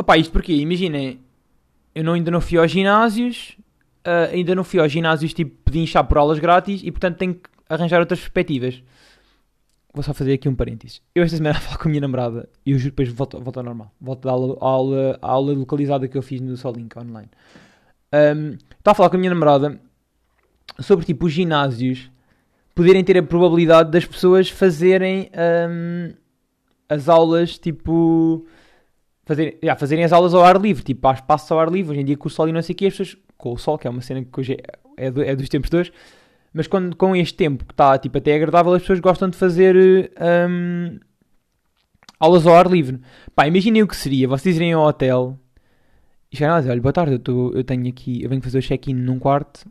[0.00, 1.20] Opá, isto porque, imaginem,
[1.94, 3.54] eu não, ainda não fui aos ginásios,
[3.98, 7.34] uh, ainda não fui aos ginásios, tipo, pedi inchar por aulas grátis, e portanto tenho
[7.34, 8.82] que arranjar outras perspectivas.
[9.92, 11.02] Vou só fazer aqui um parênteses.
[11.14, 13.62] Eu esta semana falo com a minha namorada e eu juro depois volto, volto ao
[13.62, 13.92] normal.
[14.00, 17.28] Volto da aula, aula, aula localizada que eu fiz no Solink online.
[18.10, 19.78] Um, estava a falar com a minha namorada
[20.78, 22.10] sobre tipo os ginásios
[22.74, 25.30] poderem ter a probabilidade das pessoas fazerem
[25.68, 26.14] um,
[26.88, 28.46] as aulas tipo
[29.24, 32.00] fazer, já, fazerem as aulas ao ar livre, tipo há espaço ao ar livre, hoje
[32.00, 33.78] em dia com o sol e não sei o que, as pessoas com o sol,
[33.78, 34.54] que é uma cena que hoje
[34.96, 35.92] é, é, do, é dos tempos de hoje,
[36.52, 40.10] mas quando, com este tempo que está tipo, até agradável, as pessoas gostam de fazer
[40.50, 40.98] um,
[42.18, 43.00] aulas ao ar livre.
[43.34, 45.38] Pá, imaginem o que seria vocês irem ao hotel
[46.30, 48.42] e chegarem lá e dizer, olha, boa tarde, eu, tô, eu tenho aqui, eu venho
[48.42, 49.64] fazer o check-in num quarto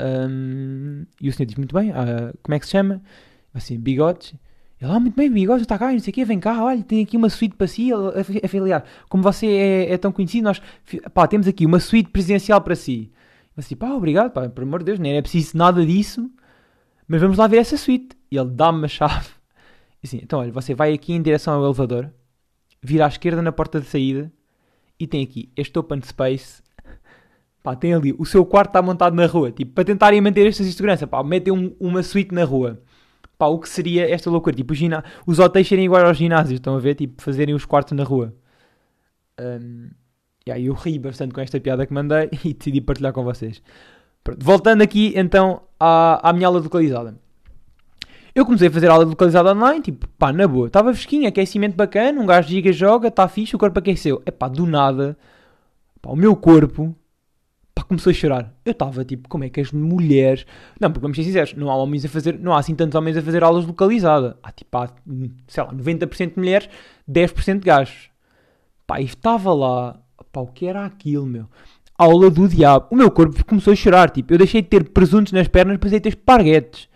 [0.00, 3.02] um, e o senhor diz, muito bem, uh, como é que se chama?
[3.54, 4.34] Assim, bigodes.
[4.80, 7.02] Ele, ah, muito bem, bigodes, está cá, não sei o quê, vem cá, olha, tem
[7.02, 7.90] aqui uma suíte para si,
[8.44, 8.84] afiliar.
[9.08, 10.60] Como você é, é, tão conhecido, nós,
[11.14, 13.10] pá, temos aqui uma suíte presidencial para si.
[13.56, 16.30] Assim, pá, obrigado, pá, por amor de Deus, nem é preciso nada disso,
[17.08, 18.16] mas vamos lá ver essa suíte.
[18.30, 19.28] E ele dá-me a chave.
[20.04, 22.10] Assim, então olha, você vai aqui em direção ao elevador,
[22.82, 24.30] vira à esquerda na porta de saída
[25.00, 26.62] e tem aqui este open space.
[27.62, 30.62] Pá, tem ali, o seu quarto está montado na rua, tipo, para tentarem manter esta
[30.62, 32.80] segurança, pá, metem um, uma suíte na rua.
[33.38, 34.56] Pá, o que seria esta loucura?
[34.56, 34.80] Tipo, os,
[35.26, 36.94] os hotéis serem iguais aos ginásios, estão a ver?
[36.94, 38.34] Tipo, fazerem os quartos na rua.
[39.38, 39.90] Um,
[40.46, 43.60] e aí eu ri bastante com esta piada que mandei e decidi partilhar com vocês.
[44.24, 47.18] Pronto, voltando aqui então à, à minha aula localizada.
[48.34, 50.66] Eu comecei a fazer aula localizada online, tipo, pá, na boa.
[50.66, 54.22] Estava fresquinho, aquecimento bacana, um gajo giga joga, está fixe, o corpo aqueceu.
[54.26, 55.16] É pá, do nada,
[56.02, 56.94] pá, o meu corpo,
[57.76, 58.52] pá, começou a chorar.
[58.64, 60.44] Eu estava tipo, como é que as mulheres...
[60.80, 63.16] Não, porque vamos ser sinceros, não há homens a fazer, não há assim tantos homens
[63.16, 64.36] a fazer aulas localizada.
[64.42, 64.90] Há tipo, há,
[65.46, 66.68] sei lá, 90% de mulheres,
[67.08, 68.10] 10% de gajos.
[68.86, 70.00] Pá, e estava lá
[70.36, 71.46] Pá, o que era aquilo, meu?
[71.96, 72.88] Aula do diabo.
[72.90, 75.96] O meu corpo começou a chorar, tipo, eu deixei de ter presuntos nas pernas, passei
[75.96, 76.90] a ter esparguetes.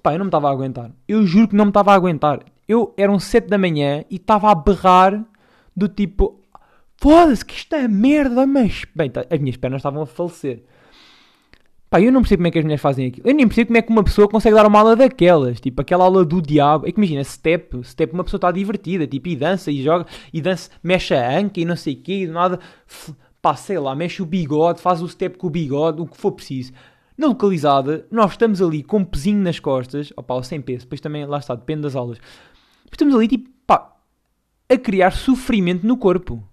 [0.00, 0.92] Pá, eu não me estava a aguentar.
[1.08, 2.40] Eu juro que não me estava a aguentar.
[2.68, 5.24] Eu, eram 7 da manhã e estava a berrar
[5.76, 6.39] do tipo,
[7.00, 8.84] foda-se que isto é merda, mas...
[8.94, 10.62] Bem, tá, as minhas pernas estavam a falecer.
[11.90, 13.28] Pá, eu não percebo como é que as mulheres fazem aquilo.
[13.28, 15.60] Eu nem percebo como é que uma pessoa consegue dar uma aula daquelas.
[15.60, 16.86] Tipo, aquela aula do diabo.
[16.86, 17.82] É que imagina, step.
[17.82, 19.08] Step, uma pessoa está divertida.
[19.08, 20.06] Tipo, e dança e joga.
[20.32, 22.12] E dança, mexe a anca e não sei o quê.
[22.12, 22.60] E nada.
[23.42, 24.80] Pá, sei lá, mexe o bigode.
[24.80, 26.00] Faz o step com o bigode.
[26.00, 26.72] O que for preciso.
[27.18, 30.12] Na localizada, nós estamos ali com um pezinho nas costas.
[30.16, 30.84] Opá, ou sem peso.
[30.84, 32.18] Depois também, lá está, depende das aulas.
[32.92, 33.96] Estamos ali, tipo, pá,
[34.68, 36.48] a criar sofrimento no corpo.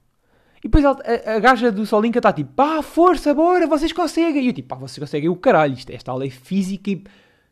[0.67, 0.97] E depois a,
[1.35, 4.43] a gaja do Solinka está tipo, pá, força, bora, vocês conseguem.
[4.43, 5.73] E eu tipo, pá, vocês conseguem o caralho.
[5.73, 6.91] Isto, esta aula é física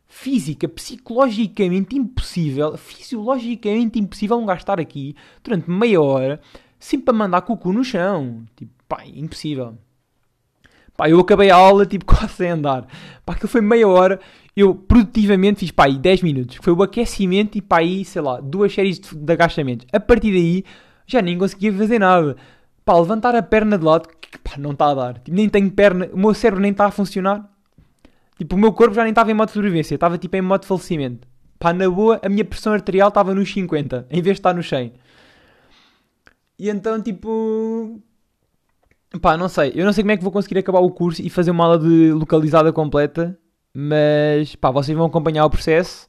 [0.06, 6.40] física, psicologicamente impossível, fisiologicamente impossível um gajo estar aqui durante meia hora
[6.78, 8.44] sempre a mandar cucu no chão.
[8.54, 9.78] Tipo, pá, impossível.
[10.98, 12.86] Pá, eu acabei a aula, tipo, quase sem andar.
[13.26, 14.20] Pá, aquilo foi meia hora.
[14.56, 16.58] Eu, produtivamente, fiz, pá, aí 10 minutos.
[16.62, 19.88] Foi o aquecimento e, pá, aí, sei lá, duas séries de, de agachamentos.
[19.94, 20.66] A partir daí,
[21.08, 22.36] já nem conseguia fazer nada.
[22.86, 24.08] Pá, levantar a perna de lado,
[24.44, 25.14] pá, não está a dar.
[25.16, 27.52] Tipo, nem tenho perna, o meu cérebro nem está a funcionar.
[28.38, 30.62] Tipo, o meu corpo já nem estava em modo de sobrevivência, estava tipo em modo
[30.62, 31.28] de falecimento.
[31.58, 34.70] Pá, na boa, a minha pressão arterial estava nos 50, em vez de estar nos
[34.70, 34.94] 100.
[36.60, 38.00] E então, tipo.
[39.22, 39.72] Pá, não sei.
[39.76, 41.80] Eu não sei como é que vou conseguir acabar o curso e fazer uma aula
[41.80, 43.38] de localizada completa.
[43.74, 46.08] Mas, pá, vocês vão acompanhar o processo.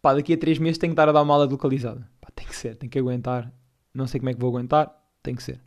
[0.00, 2.06] Pá, daqui a 3 meses tenho que estar a dar uma aula de localizada.
[2.20, 3.52] Pá, tem que ser, tem que aguentar.
[3.94, 4.94] Não sei como é que vou aguentar.
[5.22, 5.60] Tem que ser.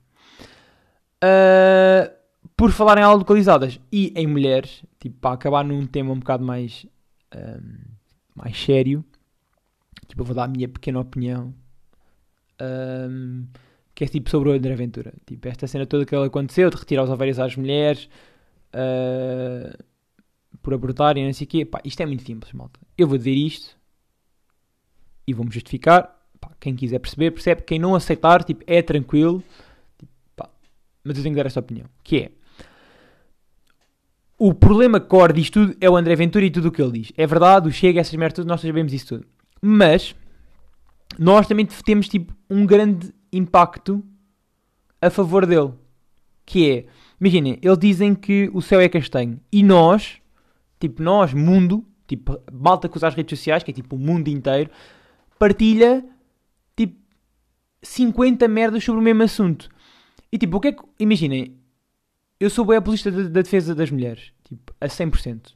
[1.23, 2.15] Uh,
[2.55, 6.43] por falar em aulas localizadas e em mulheres, tipo, para acabar num tema um bocado
[6.43, 6.87] mais,
[7.35, 7.77] um,
[8.35, 9.05] mais sério,
[10.07, 11.53] tipo, eu vou dar a minha pequena opinião,
[12.59, 13.45] um,
[13.93, 15.13] que é tipo sobre o André Aventura.
[15.25, 18.09] Tipo, esta cena toda que ele aconteceu, de retirar os ovários às mulheres,
[18.73, 19.83] uh,
[20.61, 21.65] por abortarem, não sei o quê.
[21.65, 22.79] Pá, isto é muito simples, malta.
[22.97, 23.77] Eu vou dizer isto
[25.27, 26.15] e vou-me justificar.
[26.39, 27.61] Pá, quem quiser perceber, percebe.
[27.61, 29.43] Quem não aceitar, tipo, é tranquilo.
[31.07, 31.87] Mas eu tenho que dar esta opinião.
[32.03, 32.31] Que é,
[34.37, 37.11] o problema core disto tudo é o André Ventura e tudo o que ele diz.
[37.17, 39.27] É verdade, o Chega, essas merdas, nós sabemos isso tudo.
[39.59, 40.15] Mas
[41.17, 44.03] nós também temos tipo um grande impacto
[45.01, 45.73] a favor dele.
[46.45, 46.85] Que é,
[47.19, 49.39] imaginem, eles dizem que o céu é castanho.
[49.51, 50.17] E nós,
[50.79, 54.27] tipo nós, mundo, tipo malta que usa as redes sociais, que é tipo o mundo
[54.27, 54.69] inteiro,
[55.39, 56.05] partilha
[56.75, 56.95] tipo
[57.81, 59.67] 50 merdas sobre o mesmo assunto.
[60.31, 60.83] E tipo, o que é que.
[60.99, 61.55] Imaginem,
[62.39, 65.53] eu sou bem apologista da, da, defesa das mulheres, tipo, a 100%.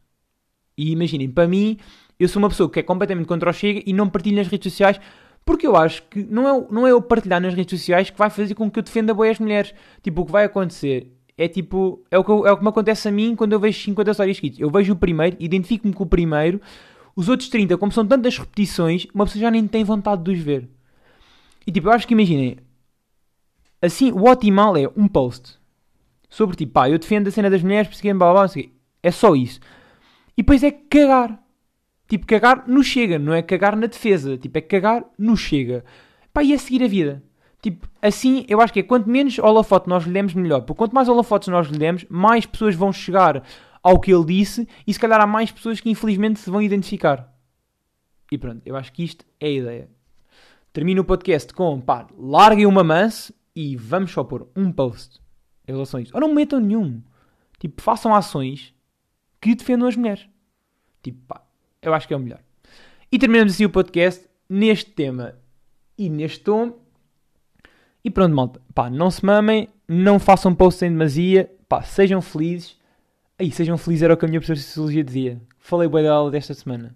[0.78, 1.78] E imaginem, para mim,
[2.20, 4.72] eu sou uma pessoa que é completamente contra o Chega e não partilho nas redes
[4.72, 5.00] sociais
[5.46, 8.30] porque eu acho que não é, não é eu partilhar nas redes sociais que vai
[8.30, 9.74] fazer com que eu defenda bem as mulheres.
[10.02, 13.08] Tipo, o que vai acontecer é tipo, é o que, é o que me acontece
[13.08, 14.60] a mim quando eu vejo 50 histórias escritas.
[14.60, 16.62] Eu vejo o primeiro, identifico-me com o primeiro,
[17.16, 20.40] os outros 30, como são tantas repetições, uma pessoa já nem tem vontade de os
[20.40, 20.70] ver.
[21.66, 22.58] E tipo, eu acho que imaginem,
[23.82, 25.60] assim, o ótimo é um post
[26.32, 28.64] sobre tipo, pá, eu defendo a cena das mulheres, perseguindo, blá blá blá,
[29.04, 29.60] é só isso.
[30.38, 31.40] E depois é cagar.
[32.08, 34.38] Tipo, cagar no chega, não é cagar na defesa.
[34.38, 35.84] Tipo, é cagar no chega.
[36.34, 37.24] Pá, e a seguir a vida.
[37.62, 40.62] Tipo, assim, eu acho que é quanto menos holofote nós lhe demos, melhor.
[40.62, 43.44] Porque quanto mais holofotes nós lhe demos, mais pessoas vão chegar
[43.84, 47.34] ao que ele disse e se calhar há mais pessoas que infelizmente se vão identificar.
[48.32, 49.90] E pronto, eu acho que isto é a ideia.
[50.72, 55.20] Termino o podcast com, pá, larguem uma manse e vamos só pôr um post
[55.68, 56.12] em relação a isso.
[56.14, 57.02] Ou não metam nenhum.
[57.60, 58.74] Tipo, façam ações
[59.40, 60.28] que defendam as mulheres.
[61.02, 61.44] Tipo, pá,
[61.82, 62.40] eu acho que é o melhor.
[63.12, 65.36] E terminamos assim o podcast neste tema
[65.98, 66.80] e neste tom.
[68.04, 68.62] E pronto, malta.
[68.74, 71.52] Pá, não se mamem, não façam posts em demasia.
[71.68, 72.78] Pá, sejam felizes.
[73.38, 75.42] Aí, sejam felizes era o que a minha professora de Sociologia dizia.
[75.58, 76.96] Falei bem da aula desta semana.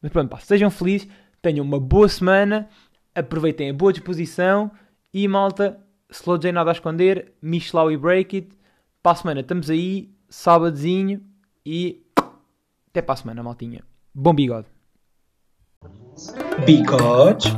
[0.00, 1.08] Mas pronto, pá, sejam felizes.
[1.42, 2.68] Tenham uma boa semana.
[3.14, 4.70] Aproveitem a boa disposição.
[5.12, 8.58] E malta, Slow J nada a esconder, Michelau e Break It.
[9.02, 11.22] Para a semana estamos aí, sábadozinho
[11.64, 12.04] e
[12.90, 13.82] até para a semana, maltinha.
[14.14, 14.66] Bom bigode.
[16.66, 17.56] Bigode.